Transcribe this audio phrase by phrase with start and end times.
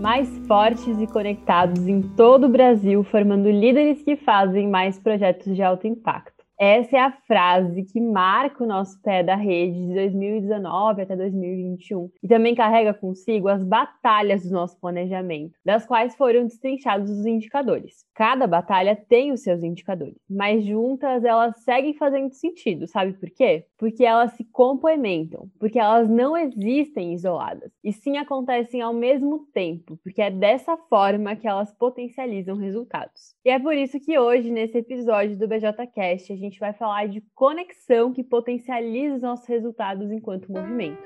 [0.00, 5.62] mais fortes e conectados em todo o Brasil, formando líderes que fazem mais projetos de
[5.62, 6.39] alto impacto.
[6.62, 12.10] Essa é a frase que marca o nosso pé da rede de 2019 até 2021
[12.22, 18.04] e também carrega consigo as batalhas do nosso planejamento, das quais foram destrinchados os indicadores.
[18.14, 23.64] Cada batalha tem os seus indicadores, mas juntas elas seguem fazendo sentido, sabe por quê?
[23.78, 29.98] Porque elas se complementam, porque elas não existem isoladas, e sim acontecem ao mesmo tempo,
[30.04, 33.34] porque é dessa forma que elas potencializam resultados.
[33.46, 37.06] E é por isso que hoje, nesse episódio do BJCast, a gente gente vai falar
[37.06, 41.00] de conexão que potencializa os nossos resultados enquanto movimento.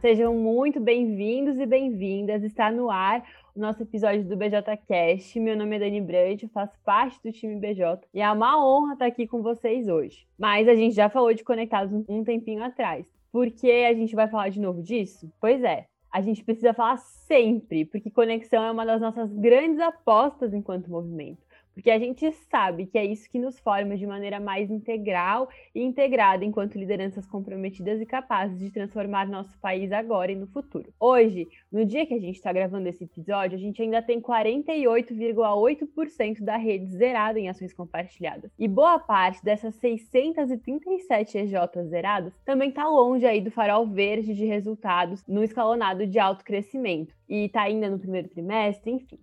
[0.00, 2.44] Sejam muito bem-vindos e bem-vindas.
[2.44, 5.40] Está no ar o nosso episódio do BJCast.
[5.40, 8.92] Meu nome é Dani Brandt, eu faço parte do time BJ e é uma honra
[8.92, 10.26] estar aqui com vocês hoje.
[10.38, 13.06] Mas a gente já falou de conectados um tempinho atrás.
[13.32, 15.32] Por que a gente vai falar de novo disso?
[15.40, 20.54] Pois é, a gente precisa falar sempre, porque conexão é uma das nossas grandes apostas
[20.54, 21.47] enquanto movimento.
[21.78, 25.80] Porque a gente sabe que é isso que nos forma de maneira mais integral e
[25.80, 30.92] integrada enquanto lideranças comprometidas e capazes de transformar nosso país agora e no futuro.
[30.98, 36.42] Hoje, no dia que a gente está gravando esse episódio, a gente ainda tem 48,8%
[36.42, 38.50] da rede zerada em ações compartilhadas.
[38.58, 41.52] E boa parte dessas 637 EJs
[41.86, 47.14] zeradas também está longe aí do farol verde de resultados no escalonado de alto crescimento.
[47.28, 49.20] E está ainda no primeiro trimestre, enfim.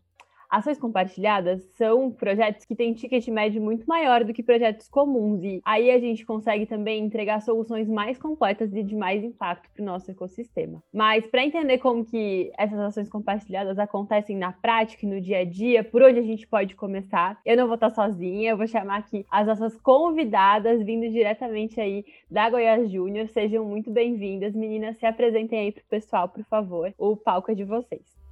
[0.50, 5.62] Ações compartilhadas são projetos que têm ticket médio muito maior do que projetos comuns, e
[5.66, 9.86] aí a gente consegue também entregar soluções mais completas e de mais impacto para o
[9.86, 10.84] nosso ecossistema.
[10.94, 15.46] Mas para entender como que essas ações compartilhadas acontecem na prática e no dia a
[15.46, 18.98] dia, por onde a gente pode começar, eu não vou estar sozinha, eu vou chamar
[18.98, 23.28] aqui as nossas convidadas vindo diretamente aí da Goiás Júnior.
[23.30, 26.94] Sejam muito bem-vindas, meninas, se apresentem aí para o pessoal, por favor.
[26.98, 28.25] O palco é de vocês.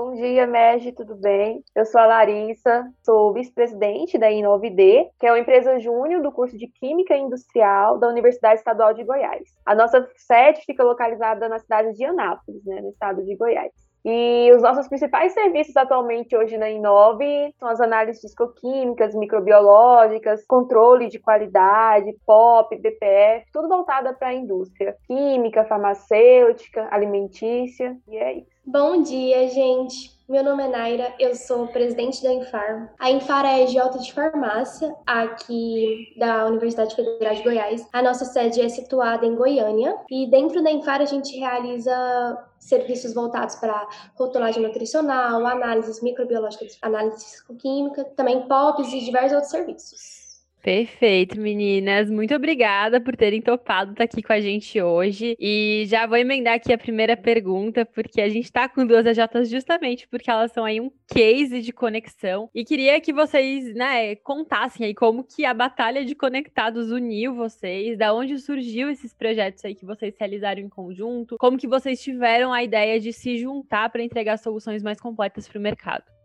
[0.00, 1.60] Bom dia, Meg, tudo bem?
[1.74, 6.56] Eu sou a Larissa, sou vice-presidente da InoVD, que é uma empresa júnior do curso
[6.56, 9.48] de Química Industrial da Universidade Estadual de Goiás.
[9.66, 13.72] A nossa sede fica localizada na cidade de Anápolis, né, no estado de Goiás.
[14.04, 21.08] E os nossos principais serviços atualmente hoje na Inove são as análises fisicoquímicas, microbiológicas, controle
[21.08, 28.57] de qualidade, POP, BPF, tudo voltado para a indústria química, farmacêutica, alimentícia, e é isso.
[28.70, 30.14] Bom dia, gente.
[30.28, 32.92] Meu nome é Naira, eu sou presidente da Infar.
[32.98, 37.88] A Infar é EJ de farmácia aqui da Universidade Federal de Goiás.
[37.94, 43.14] A nossa sede é situada em Goiânia e dentro da Infar a gente realiza serviços
[43.14, 50.17] voltados para rotulagem nutricional, análises microbiológicas, análise química, também POPs e diversos outros serviços.
[50.68, 52.10] Perfeito, meninas.
[52.10, 55.34] Muito obrigada por terem topado estar aqui com a gente hoje.
[55.40, 59.48] E já vou emendar aqui a primeira pergunta, porque a gente está com duas AJs
[59.48, 62.50] justamente porque elas são aí um case de conexão.
[62.54, 67.96] E queria que vocês, né, contassem aí como que a Batalha de Conectados uniu vocês,
[67.96, 72.52] da onde surgiu esses projetos aí que vocês realizaram em conjunto, como que vocês tiveram
[72.52, 76.17] a ideia de se juntar para entregar soluções mais completas para o mercado.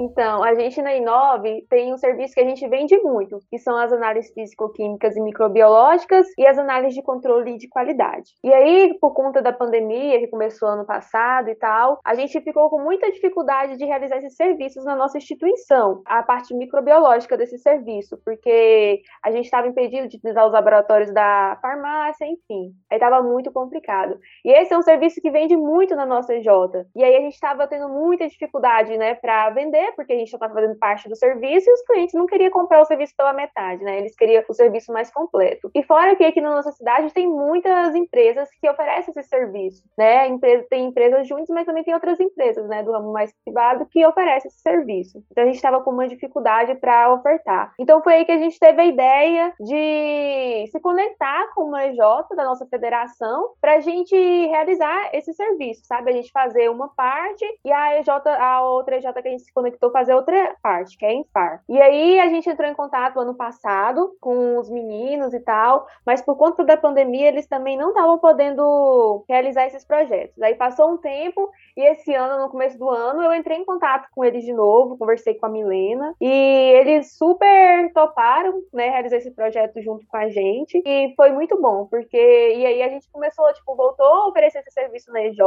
[0.00, 3.76] Então, a gente na Inove tem um serviço que a gente vende muito, que são
[3.76, 8.32] as análises físico-químicas e microbiológicas e as análises de controle de qualidade.
[8.42, 12.70] E aí, por conta da pandemia, que começou ano passado e tal, a gente ficou
[12.70, 18.16] com muita dificuldade de realizar esses serviços na nossa instituição, a parte microbiológica desse serviço,
[18.24, 22.72] porque a gente estava impedido de utilizar os laboratórios da farmácia, enfim.
[22.90, 24.18] Aí estava muito complicado.
[24.42, 26.48] E esse é um serviço que vende muito na nossa EJ.
[26.96, 30.52] E aí a gente estava tendo muita dificuldade, né, para vender porque a gente estava
[30.52, 33.98] fazendo parte do serviço e os clientes não queriam comprar o serviço pela metade, né?
[33.98, 35.70] Eles queriam o serviço mais completo.
[35.74, 40.36] E fora que aqui na nossa cidade tem muitas empresas que oferecem esse serviço, né?
[40.68, 44.48] Tem empresas juntas, mas também tem outras empresas, né, do ramo mais privado que oferecem
[44.48, 45.22] esse serviço.
[45.30, 47.72] Então a gente estava com uma dificuldade para ofertar.
[47.78, 51.98] Então foi aí que a gente teve a ideia de se conectar com uma EJ
[52.36, 56.10] da nossa federação para a gente realizar esse serviço, sabe?
[56.10, 59.52] A gente fazer uma parte e a EJ, a outra EJ que a gente se
[59.52, 61.62] conectou tentou fazer outra parte, que é Infar.
[61.68, 66.20] E aí a gente entrou em contato ano passado com os meninos e tal, mas
[66.20, 70.40] por conta da pandemia eles também não estavam podendo realizar esses projetos.
[70.42, 74.08] Aí passou um tempo e esse ano, no começo do ano, eu entrei em contato
[74.14, 79.30] com eles de novo, conversei com a Milena e eles super toparam, né, realizar esse
[79.30, 83.50] projeto junto com a gente e foi muito bom, porque e aí a gente começou,
[83.54, 85.38] tipo, voltou a oferecer esse serviço na EJ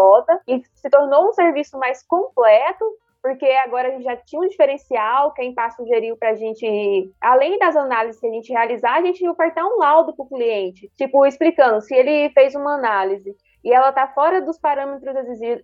[0.47, 2.85] e se tornou um serviço mais completo
[3.24, 7.10] porque agora a gente já tinha um diferencial que a Impar sugeriu para a gente,
[7.22, 10.92] além das análises que a gente realizar, a gente ofertar um laudo para o cliente,
[10.98, 13.34] tipo, explicando se ele fez uma análise
[13.64, 15.16] e ela está fora dos parâmetros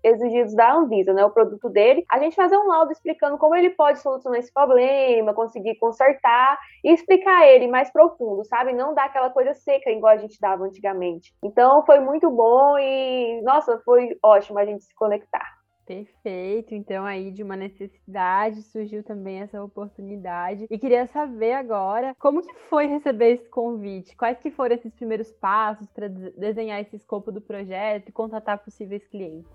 [0.01, 3.71] exigidos da Anvisa, né, o produto dele, a gente fazer um laudo explicando como ele
[3.71, 8.71] pode solucionar esse problema, conseguir consertar e explicar ele mais profundo, sabe?
[8.71, 11.33] Não dar aquela coisa seca igual a gente dava antigamente.
[11.43, 15.58] Então foi muito bom e, nossa, foi ótimo a gente se conectar.
[15.89, 16.75] Perfeito.
[16.75, 20.67] Então, aí de uma necessidade surgiu também essa oportunidade.
[20.69, 24.15] E queria saber agora como que foi receber esse convite?
[24.15, 29.03] Quais que foram esses primeiros passos para desenhar esse escopo do projeto e contatar possíveis
[29.07, 29.49] clientes?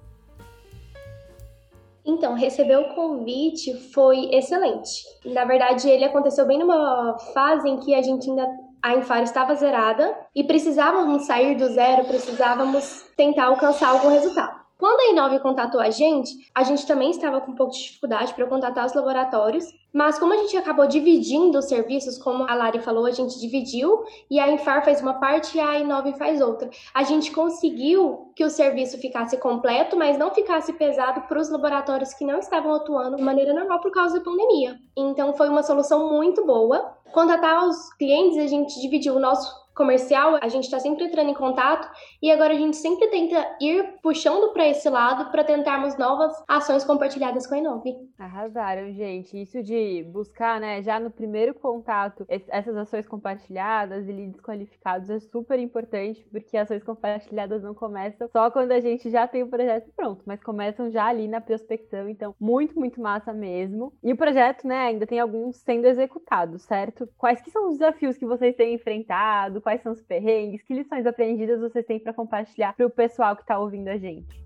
[2.04, 5.04] Então, receber o convite foi excelente.
[5.24, 8.44] Na verdade, ele aconteceu bem numa fase em que a gente ainda
[8.82, 14.63] a Infar estava zerada e precisávamos sair do zero, precisávamos tentar alcançar algum resultado.
[14.84, 18.34] Quando a Inove contatou a gente, a gente também estava com um pouco de dificuldade
[18.34, 22.80] para contatar os laboratórios, mas como a gente acabou dividindo os serviços, como a Lari
[22.80, 26.68] falou, a gente dividiu e a Infar faz uma parte e a Inove faz outra.
[26.92, 32.12] A gente conseguiu que o serviço ficasse completo, mas não ficasse pesado para os laboratórios
[32.12, 34.78] que não estavam atuando de maneira normal por causa da pandemia.
[34.94, 36.94] Então foi uma solução muito boa.
[37.10, 41.34] Contatar os clientes, a gente dividiu o nosso comercial, a gente está sempre entrando em
[41.34, 41.88] contato
[42.22, 46.84] e agora a gente sempre tenta ir puxando para esse lado para tentarmos novas ações
[46.84, 47.94] compartilhadas com a Inove.
[48.18, 49.40] Arrasaram, gente.
[49.40, 55.18] Isso de buscar, né, já no primeiro contato, essas ações compartilhadas e leads qualificados é
[55.18, 59.90] super importante, porque ações compartilhadas não começam só quando a gente já tem o projeto
[59.96, 63.92] pronto, mas começam já ali na prospecção, então muito, muito massa mesmo.
[64.02, 67.08] E o projeto, né, ainda tem alguns sendo executados, certo?
[67.16, 69.60] Quais que são os desafios que vocês têm enfrentado?
[69.64, 73.42] Quais são os perrengues, que lições aprendidas vocês têm para compartilhar para o pessoal que
[73.42, 74.44] está ouvindo a gente.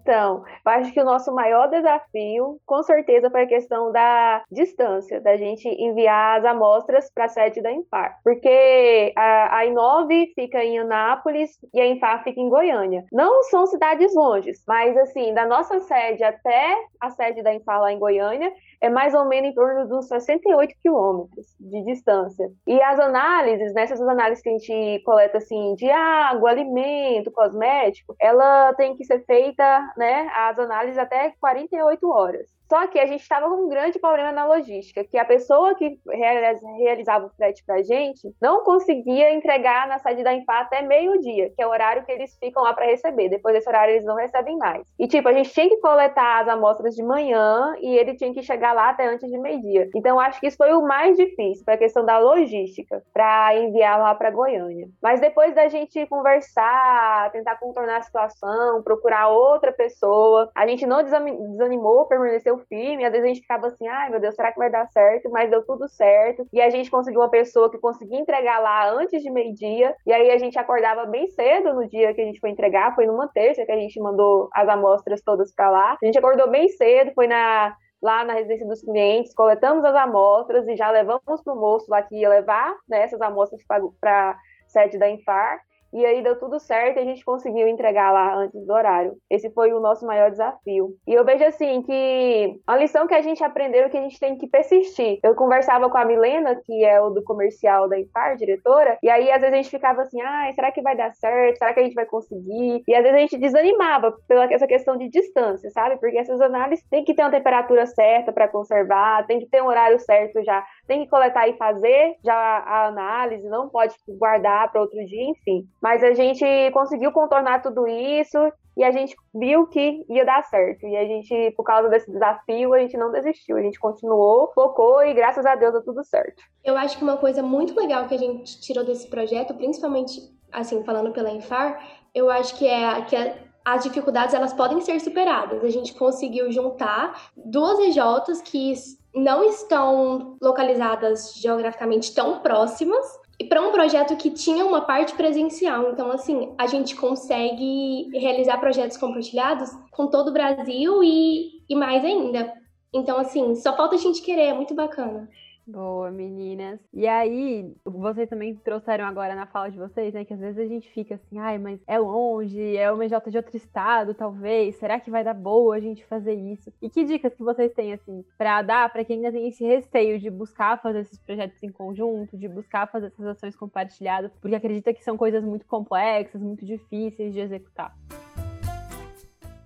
[0.00, 5.20] Então, eu acho que o nosso maior desafio, com certeza, foi a questão da distância,
[5.20, 8.18] da gente enviar as amostras para a sede da Infar.
[8.22, 13.04] Porque a, a Inove fica em Anápolis e a Infar fica em Goiânia.
[13.12, 17.92] Não são cidades longes, mas assim, da nossa sede até a sede da Infar lá
[17.92, 22.50] em Goiânia, é mais ou menos em torno uns 68 quilômetros de distância.
[22.66, 28.14] E as análises, nessas né, análises que a gente coleta assim de água, alimento, cosmético,
[28.20, 32.46] ela tem que ser feita, né, as análises até 48 horas.
[32.74, 35.96] Só que a gente estava com um grande problema na logística, que a pessoa que
[36.08, 41.52] realizava o frete para a gente não conseguia entregar na sede da Infá até meio-dia,
[41.54, 43.28] que é o horário que eles ficam lá para receber.
[43.28, 44.82] Depois desse horário eles não recebem mais.
[44.98, 48.42] E tipo, a gente tinha que coletar as amostras de manhã e ele tinha que
[48.42, 49.88] chegar lá até antes de meio-dia.
[49.94, 54.00] Então acho que isso foi o mais difícil para a questão da logística, para enviar
[54.00, 54.88] lá para Goiânia.
[55.00, 61.04] Mas depois da gente conversar, tentar contornar a situação, procurar outra pessoa, a gente não
[61.04, 64.58] desanimou, permaneceu o filme, às vezes a gente ficava assim, ai meu Deus, será que
[64.58, 65.30] vai dar certo?
[65.30, 66.46] Mas deu tudo certo.
[66.52, 69.94] E a gente conseguiu uma pessoa que conseguia entregar lá antes de meio-dia.
[70.06, 73.06] E aí a gente acordava bem cedo no dia que a gente foi entregar, foi
[73.06, 75.98] numa terça que a gente mandou as amostras todas para lá.
[76.02, 80.68] A gente acordou bem cedo, foi na lá na residência dos clientes, coletamos as amostras
[80.68, 84.36] e já levamos para o moço lá que ia levar né, essas amostras para a
[84.68, 85.58] sede da Infar.
[85.94, 89.14] E aí deu tudo certo e a gente conseguiu entregar lá antes do horário.
[89.30, 90.90] Esse foi o nosso maior desafio.
[91.06, 94.18] E eu vejo assim que a lição que a gente aprendeu é que a gente
[94.18, 95.20] tem que persistir.
[95.22, 99.30] Eu conversava com a Milena, que é o do comercial da IPAR, diretora, e aí
[99.30, 101.58] às vezes a gente ficava assim, ah, será que vai dar certo?
[101.58, 102.82] Será que a gente vai conseguir?
[102.88, 105.96] E às vezes a gente desanimava pela essa questão de distância, sabe?
[105.98, 109.66] Porque essas análises tem que ter uma temperatura certa para conservar, tem que ter um
[109.66, 114.80] horário certo já, tem que coletar e fazer já a análise, não pode guardar para
[114.80, 115.66] outro dia, enfim.
[115.80, 118.38] Mas a gente conseguiu contornar tudo isso
[118.76, 120.86] e a gente viu que ia dar certo.
[120.86, 123.56] E a gente, por causa desse desafio, a gente não desistiu.
[123.56, 126.42] A gente continuou, focou e graças a Deus deu tudo certo.
[126.64, 130.20] Eu acho que uma coisa muito legal que a gente tirou desse projeto, principalmente
[130.52, 131.80] assim falando pela Infar,
[132.14, 133.16] eu acho que é que
[133.64, 135.64] as dificuldades elas podem ser superadas.
[135.64, 138.72] A gente conseguiu juntar duas EJs que
[139.14, 143.04] não estão localizadas geograficamente tão próximas
[143.38, 145.90] e para um projeto que tinha uma parte presencial.
[145.90, 152.04] Então, assim, a gente consegue realizar projetos compartilhados com todo o Brasil e, e mais
[152.04, 152.52] ainda.
[152.92, 155.28] Então, assim, só falta a gente querer, é muito bacana.
[155.66, 156.78] Boa, meninas.
[156.92, 160.22] E aí, vocês também trouxeram agora na fala de vocês, né?
[160.22, 163.36] Que às vezes a gente fica assim, ai, mas é longe, é uma J de
[163.38, 164.76] outro estado, talvez.
[164.76, 166.70] Será que vai dar boa a gente fazer isso?
[166.82, 170.18] E que dicas que vocês têm, assim, para dar para quem ainda tem esse receio
[170.18, 174.92] de buscar fazer esses projetos em conjunto, de buscar fazer essas ações compartilhadas, porque acredita
[174.92, 177.96] que são coisas muito complexas, muito difíceis de executar?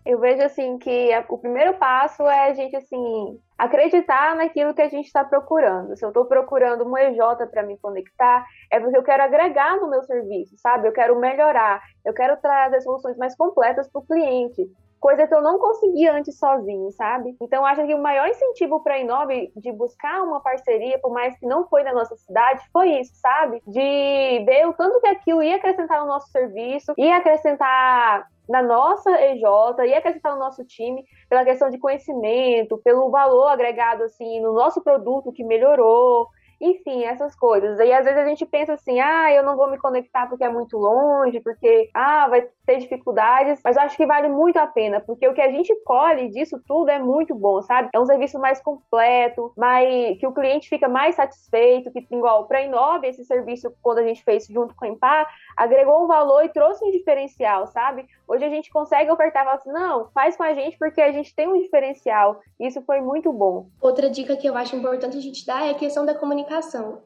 [0.09, 4.89] Eu vejo assim que o primeiro passo é a gente assim acreditar naquilo que a
[4.89, 5.95] gente está procurando.
[5.99, 7.19] Se eu estou procurando um EJ
[7.51, 10.89] para me conectar, é porque eu quero agregar no meu serviço, sabe?
[10.89, 14.67] Eu quero melhorar, eu quero trazer soluções mais completas para o cliente
[15.01, 17.37] coisa que eu não conseguia antes sozinho, sabe?
[17.41, 21.39] Então, acho que o maior incentivo para a Inove de buscar uma parceria, por mais
[21.39, 23.63] que não foi na nossa cidade, foi isso, sabe?
[23.67, 29.11] De ver o tanto que aquilo ia acrescentar no nosso serviço, ia acrescentar na nossa
[29.11, 29.43] EJ,
[29.87, 34.83] ia acrescentar no nosso time, pela questão de conhecimento, pelo valor agregado, assim, no nosso
[34.83, 36.29] produto que melhorou,
[36.61, 37.79] enfim, essas coisas.
[37.79, 40.49] E às vezes a gente pensa assim, ah, eu não vou me conectar porque é
[40.49, 45.27] muito longe, porque, ah, vai ter dificuldades, mas acho que vale muito a pena, porque
[45.27, 47.89] o que a gente colhe disso tudo é muito bom, sabe?
[47.95, 52.59] É um serviço mais completo, mais, que o cliente fica mais satisfeito, que igual para
[52.59, 56.45] a Inove, esse serviço, quando a gente fez junto com a Empar, agregou um valor
[56.45, 58.07] e trouxe um diferencial, sabe?
[58.27, 61.35] Hoje a gente consegue ofertar, falar assim, não, faz com a gente porque a gente
[61.35, 62.41] tem um diferencial.
[62.61, 63.69] Isso foi muito bom.
[63.81, 66.48] Outra dica que eu acho importante a gente dar é a questão da comunicação.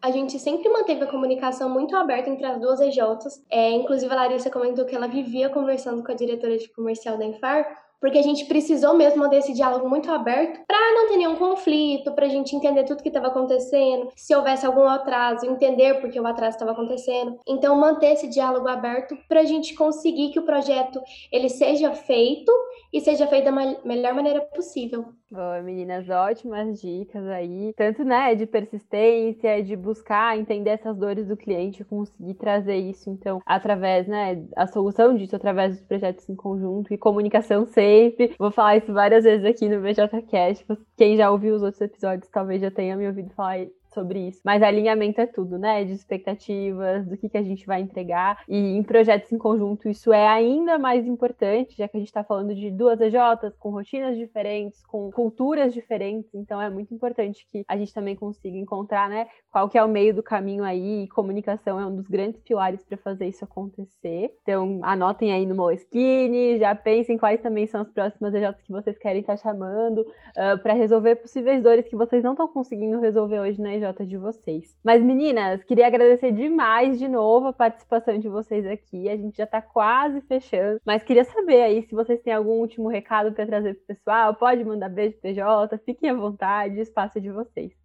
[0.01, 3.45] A gente sempre manteve a comunicação muito aberta entre as duas EJs.
[3.51, 7.25] É, inclusive a Larissa comentou que ela vivia conversando com a diretora de comercial da
[7.25, 7.67] Enfar,
[8.03, 12.27] porque a gente precisou mesmo desse diálogo muito aberto para não ter nenhum conflito, para
[12.27, 16.27] a gente entender tudo que estava acontecendo, se houvesse algum atraso, entender por que o
[16.27, 17.39] atraso estava acontecendo.
[17.47, 22.53] Então, manter esse diálogo aberto para a gente conseguir que o projeto ele seja feito
[22.93, 25.05] e seja feito da melhor maneira possível.
[25.33, 31.39] Boa, meninas, ótimas dicas aí, tanto né, de persistência, de buscar entender essas dores do
[31.39, 36.93] cliente, conseguir trazer isso, então, através, né, a solução disso através dos projetos em conjunto
[36.93, 38.35] e comunicação sempre.
[38.39, 40.67] Vou falar isso várias vezes aqui no BJCast.
[40.99, 44.41] Quem já ouviu os outros episódios talvez já tenha me ouvido falar sobre isso.
[44.45, 45.85] Mas alinhamento é tudo, né?
[45.85, 48.43] De expectativas, do que, que a gente vai entregar.
[48.49, 52.25] E em projetos em conjunto, isso é ainda mais importante, já que a gente está
[52.25, 56.35] falando de duas EJs com rotinas diferentes, com culturas diferentes.
[56.35, 59.27] Então é muito importante que a gente também consiga encontrar, né?
[59.51, 61.05] Qual que é o meio do caminho aí.
[61.05, 64.35] E comunicação é um dos grandes pilares para fazer isso acontecer.
[64.43, 68.99] Então anotem aí no Moleskine, já pensem quais também são as próximas EJs que vocês
[68.99, 70.07] querem estar tá chamando, uh,
[70.37, 74.17] ah, para resolver possíveis dores que vocês não estão conseguindo resolver hoje na EJ de
[74.17, 74.77] vocês.
[74.85, 79.09] Mas, meninas, queria agradecer demais de novo a participação de vocês aqui.
[79.09, 82.89] A gente já está quase fechando, mas queria saber aí se vocês têm algum último
[82.89, 84.35] recado para trazer pro pessoal.
[84.35, 87.82] Pode mandar beijo PJ, fiquem à vontade, espaço é de vocês.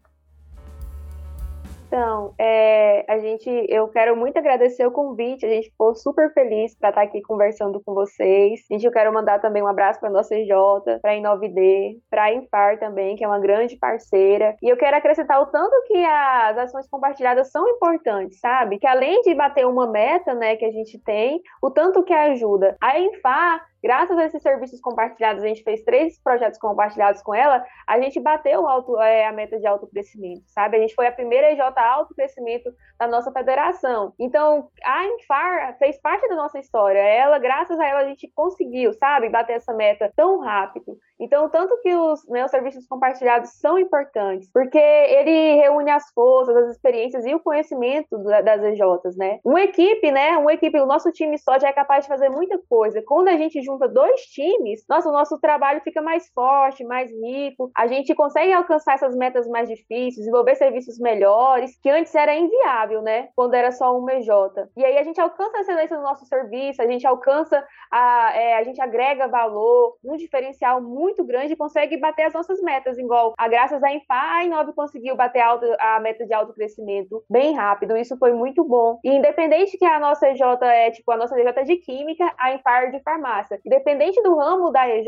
[1.88, 5.46] Então, é, a gente, eu quero muito agradecer o convite.
[5.46, 8.60] A gente ficou super feliz para estar aqui conversando com vocês.
[8.70, 10.50] Gente, eu quero mandar também um abraço para a nossa EJ,
[11.02, 14.56] para a Inovd, para a Infar também, que é uma grande parceira.
[14.62, 18.78] E eu quero acrescentar o tanto que as ações compartilhadas são importantes, sabe?
[18.80, 22.76] Que além de bater uma meta, né, que a gente tem, o tanto que ajuda.
[22.82, 27.64] A Infar Graças a esses serviços compartilhados, a gente fez três projetos compartilhados com ela,
[27.88, 30.76] a gente bateu alto, é, a meta de alto crescimento, sabe?
[30.76, 34.12] A gente foi a primeira EJ alto crescimento da nossa federação.
[34.20, 37.00] Então, a Infar fez parte da nossa história.
[37.00, 40.98] Ela, graças a ela, a gente conseguiu, sabe, bater essa meta tão rápido.
[41.20, 46.56] Então, tanto que os, né, os serviços compartilhados são importantes, porque ele reúne as forças,
[46.56, 49.40] as experiências e o conhecimento das EJs, né?
[49.44, 50.38] Uma equipe, né?
[50.38, 53.02] Uma equipe, o nosso time só já é capaz de fazer muita coisa.
[53.02, 57.70] Quando a gente junta dois times, nossa, o nosso trabalho fica mais forte, mais rico.
[57.76, 63.02] A gente consegue alcançar essas metas mais difíceis, desenvolver serviços melhores, que antes era inviável,
[63.02, 63.30] né?
[63.36, 64.30] Quando era só uma EJ.
[64.76, 68.58] E aí a gente alcança a excelência no nosso serviço, a gente alcança, a, é,
[68.58, 73.34] a gente agrega valor, um diferencial muito grande e consegue bater as nossas metas, igual
[73.38, 77.56] a graças à Infa, a Inove conseguiu bater alto, a meta de alto crescimento bem
[77.56, 79.00] rápido, isso foi muito bom.
[79.04, 82.54] E independente que a nossa EJ é, tipo, a nossa EJ é de química, a
[82.54, 83.57] Infar é de farmácia.
[83.66, 85.08] Independente do ramo da EJ,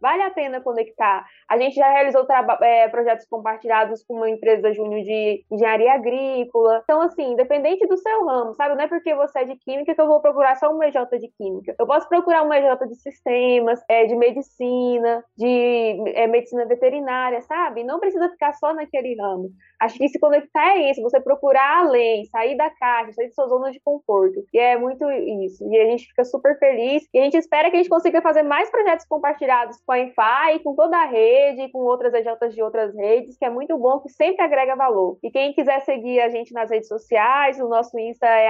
[0.00, 1.24] vale a pena conectar.
[1.48, 2.26] A gente já realizou
[2.62, 6.80] é, projetos compartilhados com uma empresa júnior de engenharia agrícola.
[6.84, 8.74] Então, assim, independente do seu ramo, sabe?
[8.74, 11.28] Não é porque você é de química que eu vou procurar só uma EJ de
[11.36, 11.74] química.
[11.78, 17.84] Eu posso procurar uma EJ de sistemas, é, de medicina, de é, medicina veterinária, sabe?
[17.84, 19.50] Não precisa ficar só naquele ramo.
[19.80, 23.46] Acho que se conectar é isso, você procurar além, sair da caixa, sair de sua
[23.46, 24.44] zona de conforto.
[24.52, 25.64] E é muito isso.
[25.70, 27.06] E a gente fica super feliz.
[27.14, 30.56] E a gente espera que a gente consiga fazer mais projetos compartilhados com a Enfai,
[30.56, 34.00] e com toda a rede, com outras EJs de outras redes, que é muito bom,
[34.00, 35.18] que sempre agrega valor.
[35.22, 38.48] E quem quiser seguir a gente nas redes sociais, o nosso Insta é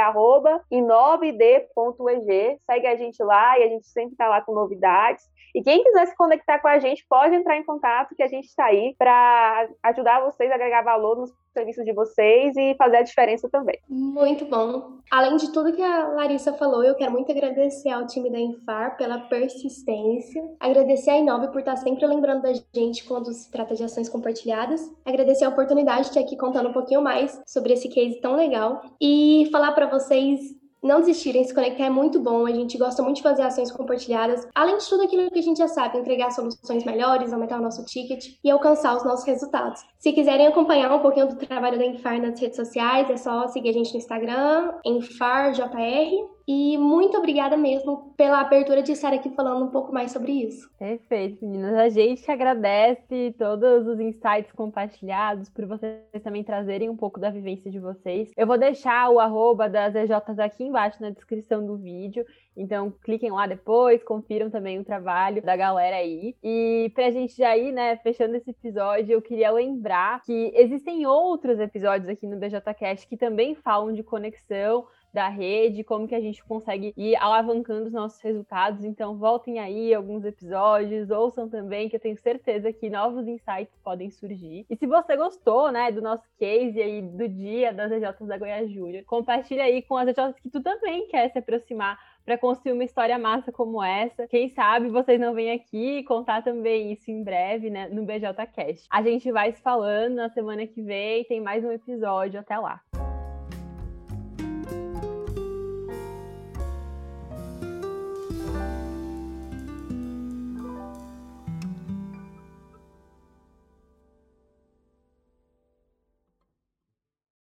[0.70, 2.58] inovd.eg.
[2.64, 5.24] Segue a gente lá e a gente sempre está lá com novidades.
[5.54, 8.46] E quem quiser se conectar com a gente, pode entrar em contato que a gente
[8.46, 13.02] está aí para ajudar vocês a agregar valor nos serviços de vocês e fazer a
[13.02, 13.78] diferença também.
[13.88, 14.98] Muito bom.
[15.10, 18.96] Além de tudo que a Larissa falou, eu quero muito agradecer ao time da Infar
[18.96, 23.82] pela persistência, agradecer a Inove por estar sempre lembrando da gente quando se trata de
[23.82, 28.20] ações compartilhadas, agradecer a oportunidade de estar aqui contando um pouquinho mais sobre esse case
[28.20, 32.46] tão legal e falar para vocês não desistirem, se conectar é muito bom.
[32.46, 34.46] A gente gosta muito de fazer ações compartilhadas.
[34.54, 37.84] Além de tudo aquilo que a gente já sabe, entregar soluções melhores, aumentar o nosso
[37.84, 39.84] ticket e alcançar os nossos resultados.
[39.98, 43.70] Se quiserem acompanhar um pouquinho do trabalho da Enfar nas redes sociais, é só seguir
[43.70, 46.37] a gente no Instagram, EnfarJR.
[46.50, 50.66] E muito obrigada mesmo pela abertura de estar aqui falando um pouco mais sobre isso.
[50.78, 51.74] Perfeito, meninas.
[51.74, 57.70] A gente agradece todos os insights compartilhados, por vocês também trazerem um pouco da vivência
[57.70, 58.32] de vocês.
[58.34, 62.24] Eu vou deixar o arroba das EJs aqui embaixo na descrição do vídeo.
[62.56, 66.34] Então, cliquem lá depois, confiram também o trabalho da galera aí.
[66.42, 71.60] E pra gente já ir, né, fechando esse episódio, eu queria lembrar que existem outros
[71.60, 76.44] episódios aqui no BJCast que também falam de conexão da rede, como que a gente
[76.44, 78.84] consegue ir alavancando os nossos resultados.
[78.84, 84.10] Então, voltem aí alguns episódios, ouçam também, que eu tenho certeza que novos insights podem
[84.10, 84.66] surgir.
[84.68, 88.70] E se você gostou, né, do nosso case aí do dia das EJs da Goiás
[88.70, 92.84] Júnior, compartilha aí com as EJs que tu também quer se aproximar para construir uma
[92.84, 94.26] história massa como essa.
[94.28, 98.86] Quem sabe vocês não vêm aqui contar também isso em breve, né, no BJCast.
[98.90, 102.38] A gente vai se falando na semana que vem, tem mais um episódio.
[102.38, 102.82] Até lá.